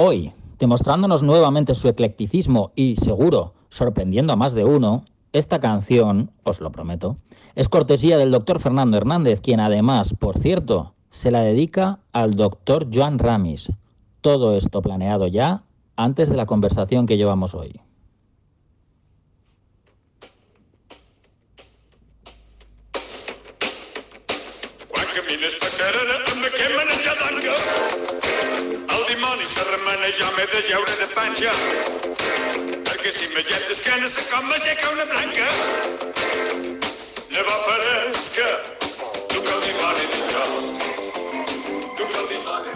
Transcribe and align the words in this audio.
Hoy, 0.00 0.32
demostrándonos 0.60 1.24
nuevamente 1.24 1.74
su 1.74 1.88
eclecticismo 1.88 2.70
y, 2.76 2.94
seguro, 2.94 3.54
sorprendiendo 3.68 4.32
a 4.32 4.36
más 4.36 4.54
de 4.54 4.64
uno, 4.64 5.02
esta 5.32 5.58
canción, 5.58 6.30
os 6.44 6.60
lo 6.60 6.70
prometo, 6.70 7.16
es 7.56 7.68
cortesía 7.68 8.16
del 8.16 8.30
doctor 8.30 8.60
Fernando 8.60 8.96
Hernández, 8.96 9.40
quien 9.40 9.58
además, 9.58 10.14
por 10.14 10.38
cierto, 10.38 10.94
se 11.10 11.32
la 11.32 11.40
dedica 11.40 11.98
al 12.12 12.34
doctor 12.34 12.86
Joan 12.94 13.18
Ramis. 13.18 13.72
Todo 14.20 14.56
esto 14.56 14.82
planeado 14.82 15.26
ya 15.26 15.64
antes 15.96 16.28
de 16.28 16.36
la 16.36 16.46
conversación 16.46 17.04
que 17.04 17.16
llevamos 17.16 17.56
hoy. 17.56 17.80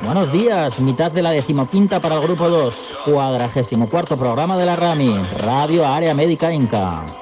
Buenos 0.05 0.33
días, 0.33 0.81
mitad 0.81 1.11
de 1.11 1.23
la 1.23 1.31
decimoquinta 1.31 2.01
para 2.01 2.17
el 2.17 2.23
grupo 2.23 2.49
2, 2.49 2.97
cuadragésimo 3.07 3.89
cuarto 3.89 4.19
programa 4.19 4.59
de 4.59 4.67
la 4.67 4.77
RAMI, 4.77 5.25
Radio 5.39 5.87
Área 5.87 6.13
Médica 6.13 6.53
Inca. 6.53 7.22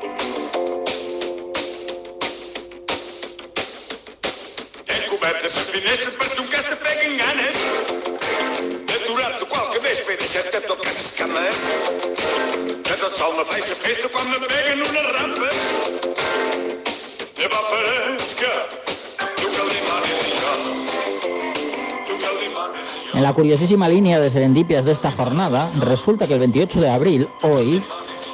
En 23.15 23.23
la 23.23 23.33
curiosísima 23.35 23.89
línea 23.89 24.19
de 24.19 24.31
serendipias 24.31 24.85
de 24.85 24.93
esta 24.93 25.13
jornada, 25.13 25.71
resulta 25.79 26.27
que 26.27 26.35
el 26.35 26.41
28 26.41 26.81
de 26.81 26.91
abril, 26.91 27.29
hoy, 27.43 27.85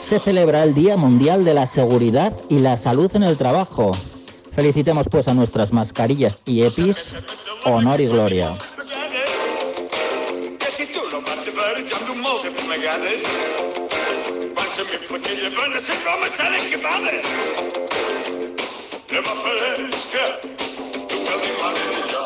se 0.03 0.19
celebra 0.21 0.63
el 0.63 0.75
Día 0.75 0.97
Mundial 0.97 1.45
de 1.45 1.55
la 1.55 1.67
Seguridad 1.67 2.33
y 2.49 2.61
la 2.61 2.77
Salud 2.77 3.11
en 3.15 3.25
el 3.25 3.37
Trabajo. 3.37 3.93
Felicitemos 4.57 5.07
pues 5.11 5.29
a 5.29 5.35
nuestras 5.35 5.71
mascarillas 5.71 6.39
y 6.47 6.63
EPIs, 6.63 7.15
honor 7.67 8.01
y 8.01 8.07
gloria. 8.07 8.57
Que 10.59 10.67
si 10.71 10.87
tu 10.91 11.01
no 11.11 11.21
vas 11.21 11.45
de 11.45 11.51
veure, 11.51 11.85
jo 11.85 11.97
em 12.01 12.07
duc 12.09 12.17
moltes 12.17 12.57
vegades. 12.67 13.21
Quan 14.57 14.69
se 14.73 14.87
m'implica 14.89 15.35
llevant, 15.37 15.77
se 15.77 15.93
començar 16.01 16.49
a 16.49 16.57
escapar. 16.57 17.03
Ne 19.13 19.21
va 19.21 19.35
parezca 19.45 20.25
tu 20.41 21.21
que 21.21 21.35
el 21.35 21.41
dimoni 21.45 21.85
jo. 22.15 22.25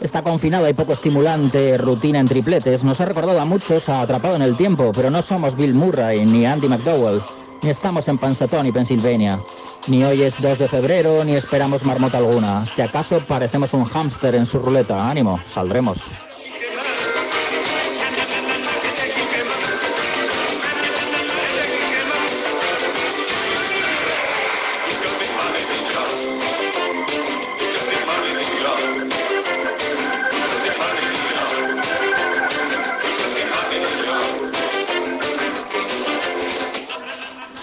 Esta 0.00 0.22
confinada 0.22 0.68
y 0.68 0.74
poco 0.74 0.92
estimulante 0.92 1.78
rutina 1.78 2.18
en 2.18 2.26
tripletes 2.26 2.82
nos 2.82 3.00
ha 3.00 3.04
recordado 3.04 3.40
a 3.40 3.44
muchos 3.44 3.88
a 3.88 4.00
Atrapado 4.00 4.34
en 4.34 4.42
el 4.42 4.56
Tiempo, 4.56 4.90
pero 4.92 5.08
no 5.08 5.22
somos 5.22 5.54
Bill 5.54 5.74
Murray 5.74 6.26
ni 6.26 6.46
Andy 6.46 6.66
McDowell, 6.66 7.22
ni 7.64 7.70
estamos 7.70 8.06
en 8.08 8.18
Pansatón 8.18 8.66
y 8.66 8.72
Pensilvania. 8.72 9.40
Ni 9.86 10.04
hoy 10.04 10.22
es 10.22 10.40
2 10.40 10.58
de 10.58 10.68
febrero, 10.68 11.24
ni 11.24 11.34
esperamos 11.34 11.82
marmota 11.82 12.18
alguna. 12.18 12.66
Si 12.66 12.82
acaso 12.82 13.20
parecemos 13.20 13.72
un 13.72 13.84
hámster 13.84 14.34
en 14.34 14.44
su 14.44 14.58
ruleta. 14.58 15.08
Ánimo, 15.08 15.40
saldremos. 15.48 15.98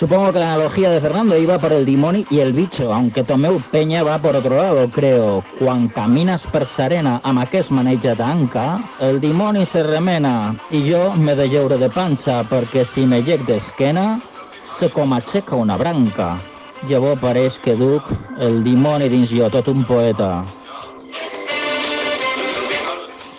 Supongo 0.01 0.33
que 0.33 0.39
la 0.39 0.55
analogía 0.55 0.89
de 0.89 0.99
Fernando 0.99 1.37
iba 1.37 1.59
por 1.59 1.71
el 1.71 1.85
dimoni 1.85 2.25
y 2.31 2.39
el 2.39 2.53
bicho, 2.53 2.91
aunque 2.91 3.23
Tomeu 3.23 3.61
Peña 3.71 4.01
va 4.01 4.17
por 4.17 4.35
otro 4.35 4.57
lado, 4.57 4.89
creo. 4.89 5.43
Quan 5.59 5.89
caminas 5.89 6.47
per 6.47 6.65
serena 6.65 7.19
amb 7.21 7.43
aquest 7.43 7.69
maneig 7.69 8.07
tanca, 8.17 8.79
el 8.99 9.21
dimoni 9.21 9.61
se 9.63 9.83
remena 9.85 10.55
i 10.71 10.81
jo 10.89 11.13
me 11.21 11.35
de 11.37 11.45
lleure 11.53 11.77
de 11.77 11.91
panxa 11.93 12.39
perquè 12.49 12.81
si 12.81 13.05
me 13.05 13.21
llec 13.21 13.45
d'esquena 13.45 14.17
se 14.65 14.89
com 14.89 15.13
aixeca 15.13 15.53
una 15.53 15.77
branca. 15.77 16.33
Llavors 16.89 17.21
pareix 17.21 17.61
que 17.61 17.77
duc 17.77 18.09
el 18.41 18.63
dimoni 18.65 19.05
dins 19.05 19.29
jo, 19.29 19.53
tot 19.53 19.69
un 19.69 19.85
poeta. 19.85 20.41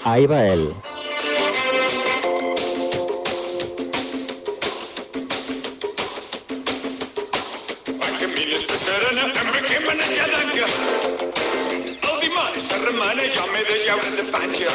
Ahí 0.05 0.31
va 0.31 0.47
él. 0.47 0.71
Serena, 8.92 9.22
em 9.22 9.50
requemen 9.53 10.00
a 10.00 10.26
llanca. 10.32 10.66
El 12.08 12.20
dimoni 12.20 12.60
se 12.60 12.76
remena, 12.84 13.25
jo 13.34 13.47
m'he 13.53 13.62
de 13.69 13.76
lleure 13.84 14.10
de 14.19 14.25
panxa. 14.34 14.72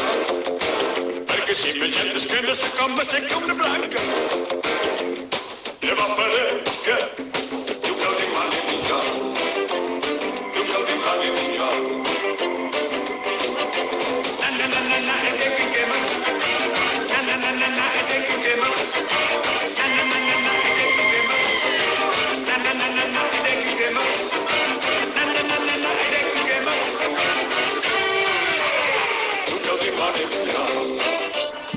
Perquè 1.30 1.54
si 1.60 1.74
me 1.78 1.90
gent 1.94 2.12
d'esquena 2.16 2.56
se 2.62 2.70
com 2.80 2.98
m'asseca 2.98 3.38
una 3.44 3.58
blanca. 3.62 4.02
Ne 5.84 5.94
va 6.02 6.08
parezca 6.22 6.98
tu 7.50 7.62
que 7.66 7.67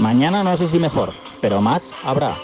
Mañana 0.01 0.43
no 0.43 0.57
sé 0.57 0.67
si 0.67 0.79
mejor, 0.79 1.13
pero 1.43 1.61
más 1.61 1.93
habrá. 2.03 2.35